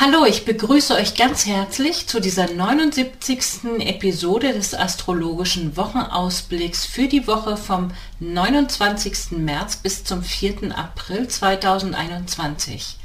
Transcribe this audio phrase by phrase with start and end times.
[0.00, 3.80] Hallo, ich begrüße euch ganz herzlich zu dieser 79.
[3.80, 9.32] Episode des astrologischen Wochenausblicks für die Woche vom 29.
[9.32, 10.78] März bis zum 4.
[10.78, 12.96] April 2021.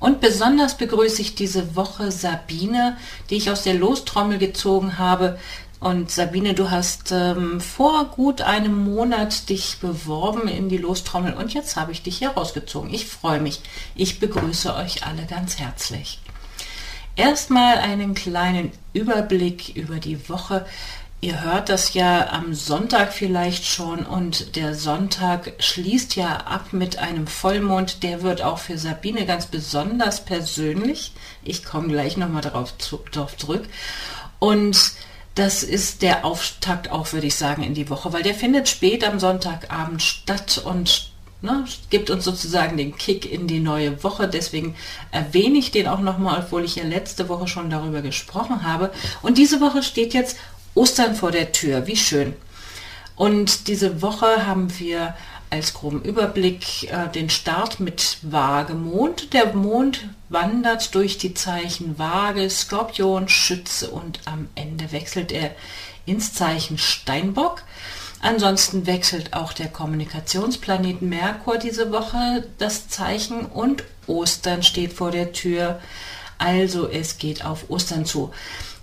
[0.00, 2.96] Und besonders begrüße ich diese Woche Sabine,
[3.28, 5.38] die ich aus der Lostrommel gezogen habe.
[5.80, 11.52] Und Sabine, du hast ähm, vor gut einem Monat dich beworben in die Lostrommel und
[11.52, 12.92] jetzt habe ich dich hier rausgezogen.
[12.92, 13.60] Ich freue mich.
[13.94, 16.20] Ich begrüße euch alle ganz herzlich.
[17.18, 20.64] Erstmal einen kleinen Überblick über die Woche.
[21.20, 27.00] Ihr hört das ja am Sonntag vielleicht schon und der Sonntag schließt ja ab mit
[27.00, 28.04] einem Vollmond.
[28.04, 31.12] Der wird auch für Sabine ganz besonders persönlich.
[31.42, 32.72] Ich komme gleich nochmal darauf,
[33.10, 33.64] darauf zurück.
[34.38, 34.92] Und
[35.34, 39.02] das ist der Auftakt auch, würde ich sagen, in die Woche, weil der findet spät
[39.02, 41.07] am Sonntagabend statt und
[41.40, 44.26] Ne, gibt uns sozusagen den Kick in die neue Woche.
[44.26, 44.74] Deswegen
[45.12, 48.90] erwähne ich den auch nochmal, obwohl ich ja letzte Woche schon darüber gesprochen habe.
[49.22, 50.36] Und diese Woche steht jetzt
[50.74, 51.86] Ostern vor der Tür.
[51.86, 52.34] Wie schön.
[53.14, 55.14] Und diese Woche haben wir
[55.50, 59.32] als groben Überblick äh, den Start mit Waagemond.
[59.32, 65.54] Der Mond wandert durch die Zeichen Waage, Skorpion, Schütze und am Ende wechselt er
[66.04, 67.62] ins Zeichen Steinbock.
[68.20, 75.32] Ansonsten wechselt auch der Kommunikationsplanet Merkur diese Woche das Zeichen und Ostern steht vor der
[75.32, 75.80] Tür.
[76.38, 78.30] Also es geht auf Ostern zu.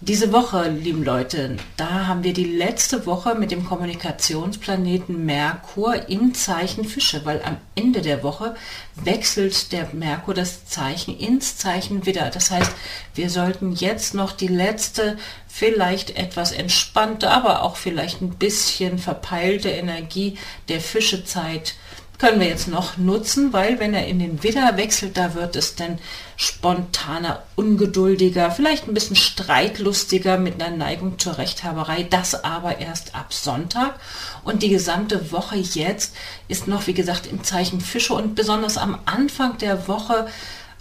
[0.02, 6.34] Diese Woche, lieben Leute, da haben wir die letzte Woche mit dem Kommunikationsplaneten Merkur im
[6.34, 8.56] Zeichen Fische, weil am Ende der Woche
[8.96, 12.30] wechselt der Merkur das Zeichen ins Zeichen Widder.
[12.30, 12.72] Das heißt,
[13.16, 15.18] wir sollten jetzt noch die letzte,
[15.48, 20.38] vielleicht etwas entspannte, aber auch vielleicht ein bisschen verpeilte Energie
[20.68, 21.76] der Fischezeit
[22.18, 25.76] können wir jetzt noch nutzen, weil wenn er in den Widder wechselt, da wird es
[25.76, 26.00] dann
[26.38, 32.04] spontaner, ungeduldiger, vielleicht ein bisschen streitlustiger mit einer Neigung zur Rechthaberei.
[32.04, 34.00] Das aber erst ab Sonntag.
[34.44, 36.16] Und die gesamte Woche jetzt
[36.48, 40.28] ist noch, wie gesagt, im Zeichen Fische und besonders am Anfang der Woche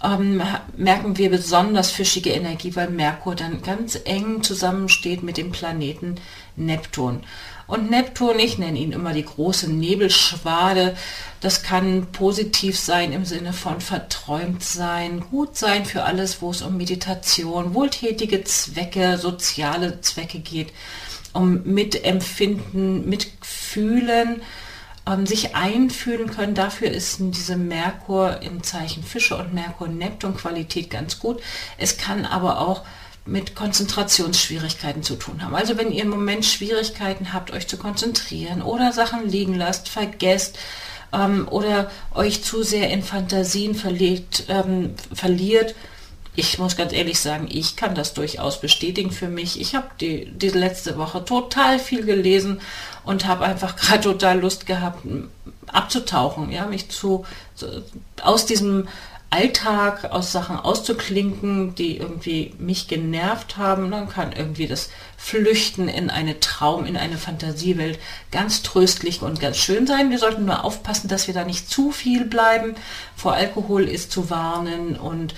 [0.03, 0.41] ähm,
[0.77, 6.15] merken wir besonders fischige Energie, weil Merkur dann ganz eng zusammensteht mit dem Planeten
[6.55, 7.21] Neptun.
[7.67, 10.95] Und Neptun, ich nenne ihn immer die große Nebelschwade,
[11.41, 16.61] das kann positiv sein im Sinne von verträumt sein, gut sein für alles, wo es
[16.61, 20.73] um Meditation, wohltätige Zwecke, soziale Zwecke geht,
[21.33, 24.41] um Mitempfinden, Mitfühlen,
[25.07, 26.55] ähm, sich einfühlen können.
[26.55, 31.41] Dafür ist diese Merkur im Zeichen Fische und Merkur-Neptun-Qualität ganz gut.
[31.77, 32.83] Es kann aber auch
[33.25, 35.55] mit Konzentrationsschwierigkeiten zu tun haben.
[35.55, 40.59] Also wenn ihr im Moment Schwierigkeiten habt, euch zu konzentrieren oder Sachen liegen lasst, vergesst
[41.11, 45.73] ähm, oder euch zu sehr in Fantasien verlegt, ähm, verliert,
[46.35, 49.59] ich muss ganz ehrlich sagen, ich kann das durchaus bestätigen für mich.
[49.59, 52.61] Ich habe die, die letzte Woche total viel gelesen
[53.03, 55.05] und habe einfach gerade total Lust gehabt,
[55.67, 57.25] abzutauchen, ja, mich zu,
[57.55, 57.67] so,
[58.21, 58.87] aus diesem
[59.35, 63.91] Alltag aus Sachen auszuklinken, die irgendwie mich genervt haben.
[63.91, 67.99] Dann kann irgendwie das Flüchten in eine Traum, in eine Fantasiewelt
[68.31, 70.09] ganz tröstlich und ganz schön sein.
[70.09, 72.75] Wir sollten nur aufpassen, dass wir da nicht zu viel bleiben.
[73.15, 75.33] Vor Alkohol ist zu warnen und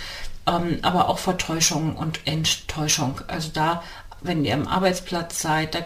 [0.48, 3.22] ähm, aber auch vor Täuschung und Enttäuschung.
[3.28, 3.84] Also da,
[4.22, 5.80] wenn ihr am Arbeitsplatz seid, da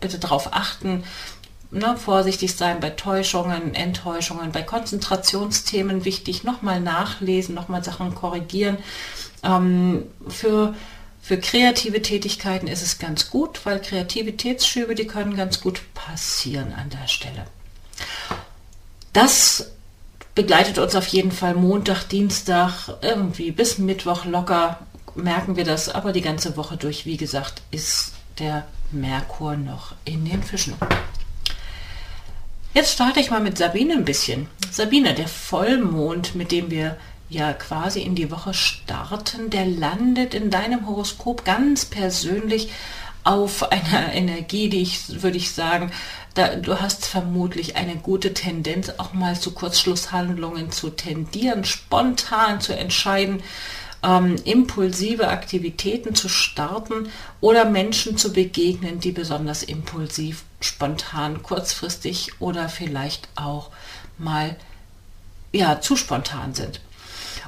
[0.00, 1.04] bitte darauf achten,
[1.70, 8.78] ne, vorsichtig sein bei Täuschungen, Enttäuschungen, bei Konzentrationsthemen wichtig, nochmal nachlesen, nochmal Sachen korrigieren.
[9.42, 10.74] Ähm, für,
[11.20, 16.90] für kreative Tätigkeiten ist es ganz gut, weil Kreativitätsschübe, die können ganz gut passieren an
[16.90, 17.44] der Stelle.
[19.12, 19.72] Das
[20.34, 24.78] begleitet uns auf jeden Fall Montag, Dienstag, irgendwie bis Mittwoch locker
[25.14, 30.24] merken wir das, aber die ganze Woche durch, wie gesagt, ist der Merkur noch in
[30.24, 30.74] den Fischen.
[32.72, 34.46] Jetzt starte ich mal mit Sabine ein bisschen.
[34.70, 36.96] Sabine, der Vollmond, mit dem wir
[37.28, 42.70] ja quasi in die Woche starten, der landet in deinem Horoskop ganz persönlich
[43.24, 45.92] auf einer Energie, die ich, würde ich sagen,
[46.34, 52.76] da, du hast vermutlich eine gute Tendenz, auch mal zu Kurzschlusshandlungen zu tendieren, spontan zu
[52.76, 53.42] entscheiden,
[54.02, 62.68] ähm, impulsive Aktivitäten zu starten oder Menschen zu begegnen, die besonders impulsiv, spontan, kurzfristig oder
[62.68, 63.70] vielleicht auch
[64.16, 64.56] mal
[65.52, 66.80] ja, zu spontan sind.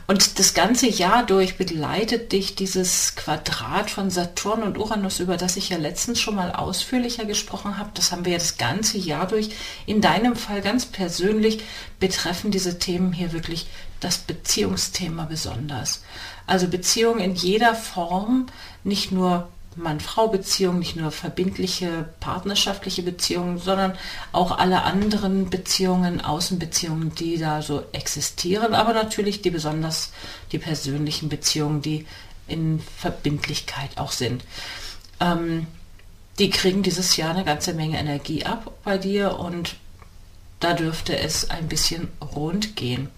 [0.07, 5.57] Und das ganze Jahr durch begleitet dich dieses Quadrat von Saturn und Uranus, über das
[5.57, 7.91] ich ja letztens schon mal ausführlicher gesprochen habe.
[7.95, 9.51] Das haben wir ja das ganze Jahr durch.
[9.87, 11.63] In deinem Fall ganz persönlich
[12.01, 13.67] betreffen diese Themen hier wirklich
[14.01, 16.03] das Beziehungsthema besonders.
[16.47, 18.47] Also Beziehung in jeder Form,
[18.83, 23.95] nicht nur Mann-Frau-Beziehungen, nicht nur verbindliche partnerschaftliche Beziehungen, sondern
[24.33, 30.13] auch alle anderen Beziehungen, Außenbeziehungen, die da so existieren, aber natürlich die besonders
[30.53, 32.07] die persönlichen Beziehungen, die
[32.49, 34.45] in Verbindlichkeit auch sind.
[35.21, 35.67] Ähm,
[36.39, 39.77] die kriegen dieses Jahr eine ganze Menge Energie ab bei dir und
[40.61, 43.09] da dürfte es ein bisschen rund gehen.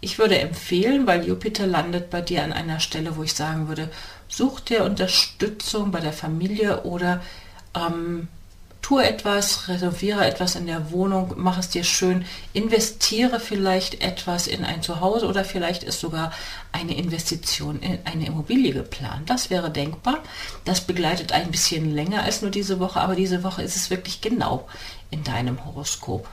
[0.00, 3.90] Ich würde empfehlen, weil Jupiter landet bei dir an einer Stelle, wo ich sagen würde,
[4.28, 7.22] Such dir Unterstützung bei der Familie oder
[7.74, 8.28] ähm,
[8.86, 14.64] tu etwas, reserviere etwas in der Wohnung, mach es dir schön, investiere vielleicht etwas in
[14.64, 16.32] ein Zuhause oder vielleicht ist sogar
[16.70, 19.28] eine Investition in eine Immobilie geplant.
[19.28, 20.18] Das wäre denkbar.
[20.64, 24.20] Das begleitet ein bisschen länger als nur diese Woche, aber diese Woche ist es wirklich
[24.20, 24.68] genau
[25.10, 26.28] in deinem Horoskop.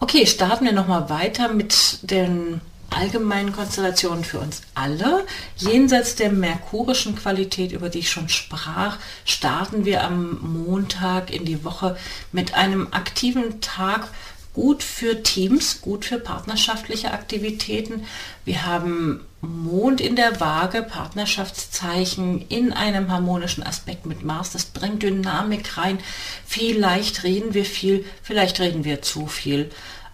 [0.00, 2.60] Okay, starten wir nochmal weiter mit den
[2.90, 5.24] allgemeinen Konstellationen für uns alle.
[5.56, 11.64] Jenseits der merkurischen Qualität, über die ich schon sprach, starten wir am Montag in die
[11.64, 11.96] Woche
[12.32, 14.08] mit einem aktiven Tag,
[14.52, 18.04] gut für Teams, gut für partnerschaftliche Aktivitäten.
[18.44, 24.50] Wir haben Mond in der Waage, Partnerschaftszeichen in einem harmonischen Aspekt mit Mars.
[24.50, 25.98] Das bringt Dynamik rein.
[26.46, 29.70] Vielleicht reden wir viel, vielleicht reden wir zu viel.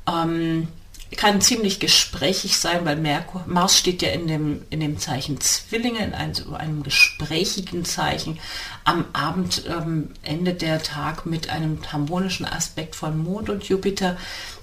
[0.07, 0.69] Ähm,
[1.15, 6.05] kann ziemlich gesprächig sein, weil Merkur, Mars steht ja in dem, in dem Zeichen Zwillinge,
[6.05, 8.39] in einem, einem gesprächigen Zeichen.
[8.85, 14.17] Am Abend ähm, endet der Tag mit einem harmonischen Aspekt von Mond und Jupiter,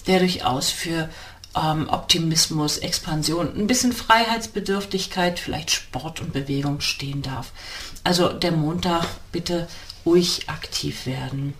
[0.06, 1.10] der durchaus für
[1.56, 7.52] ähm, Optimismus, Expansion, ein bisschen Freiheitsbedürftigkeit, vielleicht Sport und Bewegung stehen darf.
[8.04, 9.68] Also der Montag bitte
[10.06, 11.54] ruhig aktiv werden.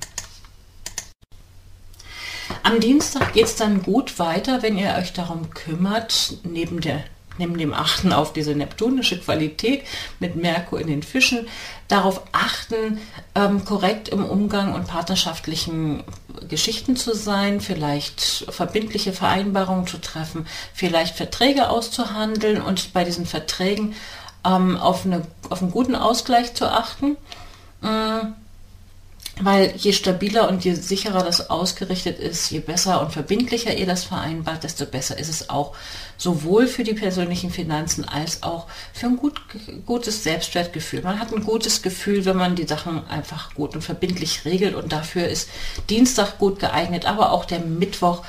[2.64, 7.04] Am Dienstag geht es dann gut weiter, wenn ihr euch darum kümmert, neben der
[7.38, 9.84] neben dem Achten auf diese neptunische Qualität
[10.20, 11.48] mit Merkur in den Fischen,
[11.88, 13.00] darauf achten,
[13.36, 16.04] ähm, korrekt im Umgang und partnerschaftlichen
[16.48, 23.96] Geschichten zu sein, vielleicht verbindliche Vereinbarungen zu treffen, vielleicht Verträge auszuhandeln und bei diesen Verträgen
[24.46, 27.18] ähm, auf, eine, auf einen guten Ausgleich zu achten.
[27.82, 28.26] Äh,
[29.42, 34.04] weil je stabiler und je sicherer das ausgerichtet ist, je besser und verbindlicher ihr das
[34.04, 35.76] vereinbart, desto besser ist es auch
[36.18, 39.42] sowohl für die persönlichen Finanzen als auch für ein gut,
[39.88, 41.02] gutes Selbstwertgefühl.
[41.02, 44.94] Man hat ein gutes Gefühl, wenn man die Sachen einfach gut und verbindlich regelt und
[44.94, 45.50] dafür ist
[45.90, 48.24] Dienstag gut geeignet, aber auch der Mittwoch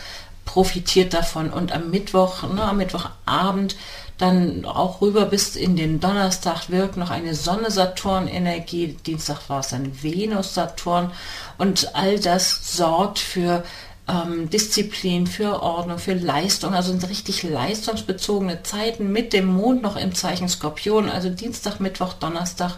[0.44, 3.76] profitiert davon und am Mittwoch, ne, am Mittwochabend
[4.18, 8.96] dann auch rüber bis in den Donnerstag wirkt noch eine Sonne-Saturn-Energie.
[9.04, 11.10] Dienstag war es dann Venus-Saturn.
[11.58, 13.64] Und all das sorgt für
[14.08, 16.74] ähm, Disziplin, für Ordnung, für Leistung.
[16.74, 21.08] Also sind richtig leistungsbezogene Zeiten mit dem Mond noch im Zeichen Skorpion.
[21.08, 22.76] Also Dienstag, Mittwoch, Donnerstag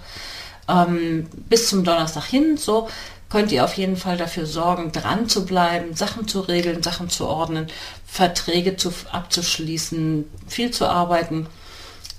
[0.69, 2.57] ähm, bis zum Donnerstag hin.
[2.57, 2.89] So
[3.29, 7.27] könnt ihr auf jeden Fall dafür sorgen, dran zu bleiben, Sachen zu regeln, Sachen zu
[7.27, 7.67] ordnen,
[8.07, 11.47] Verträge zu, abzuschließen, viel zu arbeiten.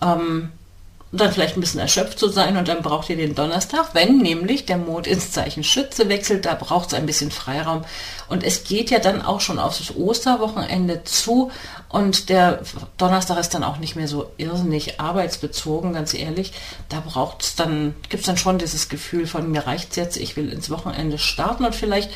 [0.02, 0.52] Ähm,
[1.12, 4.66] dann vielleicht ein bisschen erschöpft zu sein und dann braucht ihr den Donnerstag, wenn nämlich
[4.66, 7.86] der Mond ins Zeichen Schütze wechselt, da braucht es ein bisschen Freiraum.
[8.28, 11.50] Und es geht ja dann auch schon aufs Osterwochenende zu
[11.88, 12.62] und der
[12.98, 16.52] Donnerstag ist dann auch nicht mehr so irrsinnig arbeitsbezogen, ganz ehrlich.
[16.90, 20.18] Da braucht es dann, gibt es dann schon dieses Gefühl von mir reicht es jetzt,
[20.18, 22.12] ich will ins Wochenende starten und vielleicht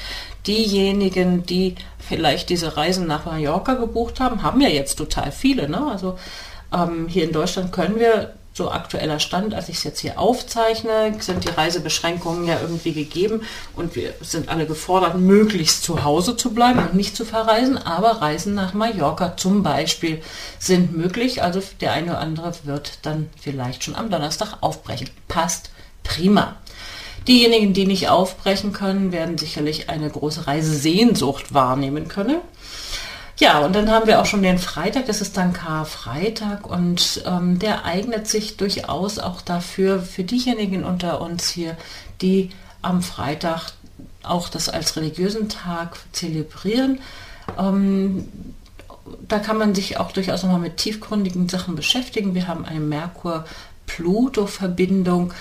[0.45, 5.69] diejenigen, die vielleicht diese Reisen nach Mallorca gebucht haben, haben ja jetzt total viele.
[5.69, 5.87] Ne?
[5.89, 6.17] Also
[6.73, 11.15] ähm, hier in Deutschland können wir so aktueller Stand, als ich es jetzt hier aufzeichne,
[11.19, 13.41] sind die Reisebeschränkungen ja irgendwie gegeben
[13.75, 18.21] und wir sind alle gefordert, möglichst zu Hause zu bleiben und nicht zu verreisen, aber
[18.21, 20.21] Reisen nach Mallorca zum Beispiel
[20.59, 21.41] sind möglich.
[21.41, 25.09] Also der eine oder andere wird dann vielleicht schon am Donnerstag aufbrechen.
[25.29, 25.71] Passt
[26.03, 26.57] prima.
[27.27, 32.37] Diejenigen, die nicht aufbrechen können, werden sicherlich eine große Reisesehnsucht wahrnehmen können.
[33.41, 37.57] Ja, und dann haben wir auch schon den Freitag, das ist dann Karfreitag und ähm,
[37.57, 41.75] der eignet sich durchaus auch dafür, für diejenigen unter uns hier,
[42.21, 42.51] die
[42.83, 43.71] am Freitag
[44.21, 46.99] auch das als religiösen Tag zelebrieren.
[47.57, 48.29] Ähm,
[49.27, 52.35] da kann man sich auch durchaus nochmal mit tiefgründigen Sachen beschäftigen.
[52.35, 55.33] Wir haben eine Merkur-Pluto-Verbindung.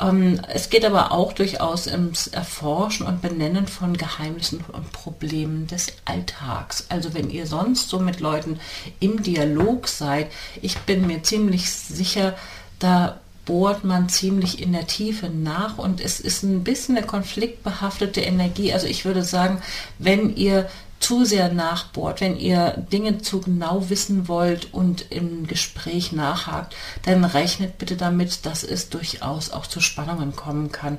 [0.00, 5.88] Ähm, es geht aber auch durchaus ums Erforschen und Benennen von Geheimnissen und Problemen des
[6.04, 6.86] Alltags.
[6.88, 8.60] Also wenn ihr sonst so mit Leuten
[9.00, 10.30] im Dialog seid,
[10.62, 12.34] ich bin mir ziemlich sicher,
[12.78, 18.20] da bohrt man ziemlich in der Tiefe nach und es ist ein bisschen eine konfliktbehaftete
[18.20, 18.74] Energie.
[18.74, 19.62] Also ich würde sagen,
[19.98, 20.68] wenn ihr
[21.00, 26.74] zu sehr nachbohrt, wenn ihr Dinge zu genau wissen wollt und im Gespräch nachhakt,
[27.04, 30.98] dann rechnet bitte damit, dass es durchaus auch zu Spannungen kommen kann.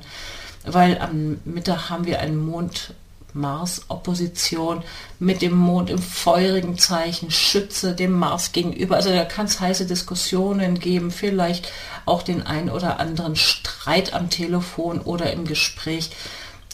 [0.64, 2.94] Weil am Mittag haben wir einen Mond
[3.34, 4.82] Mars-Opposition
[5.18, 8.96] mit dem Mond im feurigen Zeichen Schütze dem Mars gegenüber.
[8.96, 11.70] Also da kann es heiße Diskussionen geben, vielleicht
[12.06, 16.10] auch den ein oder anderen Streit am Telefon oder im Gespräch.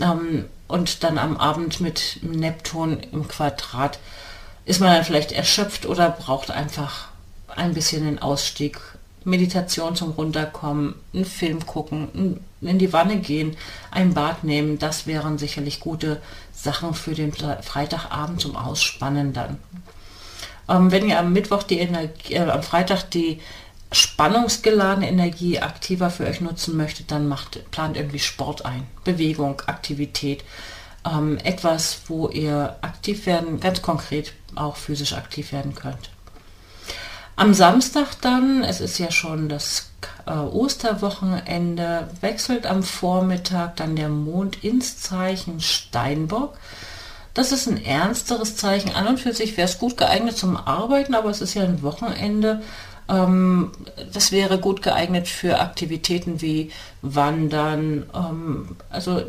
[0.01, 3.99] Ähm, und dann am Abend mit Neptun im Quadrat
[4.65, 7.09] ist man dann vielleicht erschöpft oder braucht einfach
[7.55, 8.81] ein bisschen den Ausstieg.
[9.25, 13.57] Meditation zum Runterkommen, einen Film gucken, in die Wanne gehen,
[13.91, 16.23] ein Bad nehmen, das wären sicherlich gute
[16.53, 19.59] Sachen für den Freitagabend zum Ausspannen dann.
[20.69, 23.41] Ähm, wenn ihr am Mittwoch die Energie, äh, am Freitag die
[23.93, 30.45] spannungsgeladene Energie aktiver für euch nutzen möchtet, dann macht, plant irgendwie Sport ein, Bewegung, Aktivität,
[31.05, 36.11] ähm, etwas, wo ihr aktiv werden, ganz konkret auch physisch aktiv werden könnt.
[37.37, 39.91] Am Samstag dann, es ist ja schon das
[40.27, 46.57] äh, Osterwochenende, wechselt am Vormittag dann der Mond ins Zeichen Steinbock.
[47.35, 48.95] Das ist ein ernsteres Zeichen.
[48.95, 51.83] An und für sich wäre es gut geeignet zum Arbeiten, aber es ist ja ein
[51.83, 52.63] Wochenende
[53.09, 56.71] das wäre gut geeignet für Aktivitäten wie
[57.03, 59.23] Wandern, ähm, also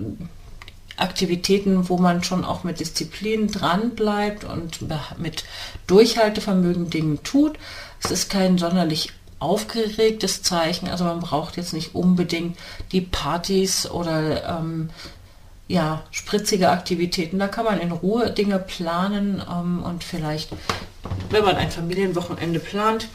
[0.98, 4.80] Aktivitäten, wo man schon auch mit Disziplin dran bleibt und
[5.20, 5.44] mit
[5.86, 7.58] Durchhaltevermögen Dinge tut.
[8.04, 12.58] Es ist kein sonderlich aufgeregtes Zeichen, also man braucht jetzt nicht unbedingt
[12.92, 14.90] die Partys oder ähm,
[15.68, 17.38] ja, spritzige Aktivitäten.
[17.38, 20.50] Da kann man in Ruhe Dinge planen ähm, und vielleicht,
[21.30, 23.08] wenn man ein Familienwochenende plant,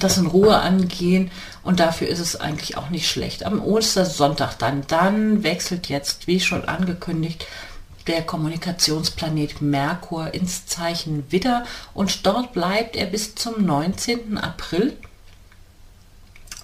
[0.00, 1.30] das in Ruhe angehen
[1.62, 3.44] und dafür ist es eigentlich auch nicht schlecht.
[3.44, 7.46] Am Ostersonntag dann, dann wechselt jetzt, wie schon angekündigt,
[8.06, 11.64] der Kommunikationsplanet Merkur ins Zeichen Widder
[11.94, 14.38] und dort bleibt er bis zum 19.
[14.38, 14.96] April.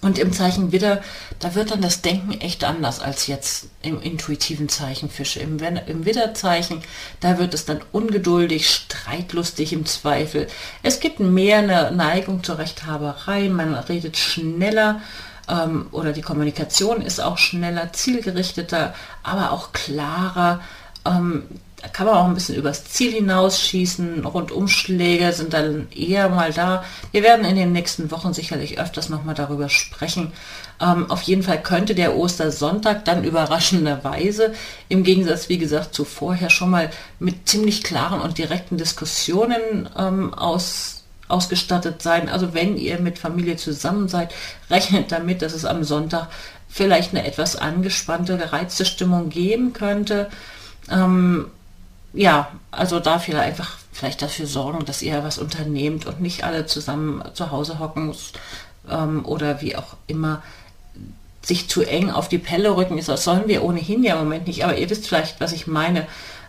[0.05, 1.01] Und im Zeichen Widder,
[1.39, 5.41] da wird dann das Denken echt anders als jetzt im intuitiven Zeichen Fische.
[5.41, 6.83] Im, im Widderzeichen,
[7.21, 10.47] da wird es dann ungeduldig, streitlustig im Zweifel.
[10.83, 15.01] Es gibt mehr eine Neigung zur Rechthaberei, man redet schneller
[15.49, 20.61] ähm, oder die Kommunikation ist auch schneller, zielgerichteter, aber auch klarer.
[21.07, 21.45] Ähm,
[21.85, 24.25] da kann man auch ein bisschen übers Ziel hinausschießen.
[24.25, 26.83] Rundumschläge sind dann eher mal da.
[27.13, 30.33] Wir werden in den nächsten Wochen sicherlich öfters nochmal darüber sprechen.
[30.81, 34.55] Ähm, auf jeden Fall könnte der Ostersonntag dann überraschenderweise
[34.89, 36.89] im Gegensatz, wie gesagt, zu vorher schon mal
[37.19, 42.31] mit ziemlich klaren und direkten Diskussionen ähm, aus, ausgestattet sein.
[42.31, 44.33] Also wenn ihr mit Familie zusammen seid,
[44.71, 46.29] rechnet damit, dass es am Sonntag
[46.67, 50.31] vielleicht eine etwas angespannte, gereizte Stimmung geben könnte.
[50.91, 51.51] Ähm,
[52.15, 56.67] ja, also da vielleicht einfach vielleicht dafür sorgen, dass ihr was unternehmt und nicht alle
[56.67, 58.15] zusammen zu Hause hocken
[58.91, 60.43] ähm, oder wie auch immer
[61.43, 63.09] sich zu eng auf die Pelle rücken ist.
[63.09, 66.07] Das sollen wir ohnehin ja im Moment nicht, aber ihr wisst vielleicht, was ich meine.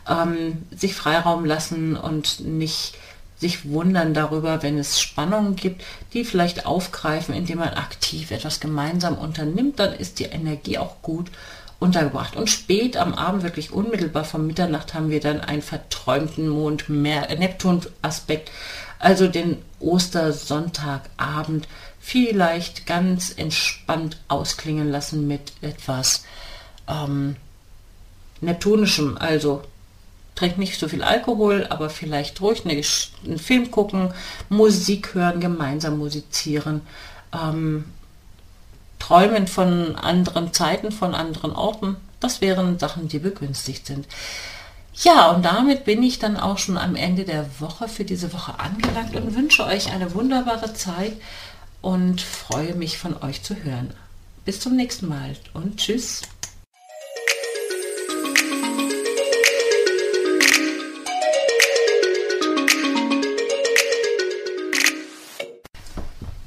[0.08, 2.94] Ähm, sich Freiraum lassen und nicht
[3.38, 9.18] sich wundern darüber, wenn es Spannungen gibt, die vielleicht aufgreifen, indem man aktiv etwas gemeinsam
[9.18, 11.32] unternimmt, dann ist die Energie auch gut
[11.80, 12.36] untergebracht.
[12.36, 18.52] Und spät am Abend, wirklich unmittelbar vor Mitternacht, haben wir dann einen verträumten Mond, Neptun-Aspekt,
[19.00, 21.68] also den Ostersonntagabend
[22.00, 26.24] vielleicht ganz entspannt ausklingen lassen mit etwas
[26.88, 27.36] ähm,
[28.42, 29.64] Neptunischem, also
[30.36, 34.14] trinkt nicht so viel Alkohol, aber vielleicht ruhig eine, einen Film gucken,
[34.50, 36.82] Musik hören, gemeinsam musizieren.
[37.34, 37.86] Ähm,
[39.06, 41.98] Träumen von anderen Zeiten, von anderen Orten.
[42.20, 44.08] Das wären Sachen, die begünstigt sind.
[44.96, 48.60] Ja, und damit bin ich dann auch schon am Ende der Woche für diese Woche
[48.60, 51.14] angelangt und wünsche euch eine wunderbare Zeit
[51.84, 53.94] und freue mich von euch zu hören.
[54.44, 56.24] Bis zum nächsten Mal und tschüss.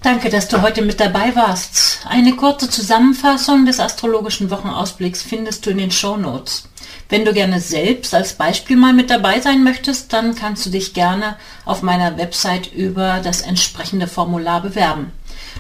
[0.09, 2.01] Danke, dass du heute mit dabei warst.
[2.09, 6.67] Eine kurze Zusammenfassung des astrologischen Wochenausblicks findest du in den Show Notes.
[7.11, 10.95] Wenn du gerne selbst als Beispiel mal mit dabei sein möchtest, dann kannst du dich
[10.95, 11.37] gerne
[11.67, 15.13] auf meiner Website über das entsprechende Formular bewerben.